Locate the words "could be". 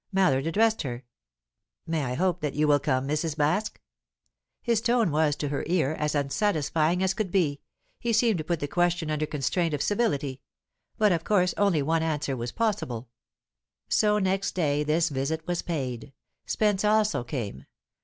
7.13-7.61